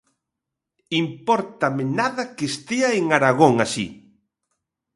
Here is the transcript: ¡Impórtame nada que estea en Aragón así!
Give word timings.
¡Impórtame 1.01 1.83
nada 1.99 2.23
que 2.35 2.45
estea 2.51 2.89
en 2.99 3.05
Aragón 3.17 3.55
así! 3.65 3.87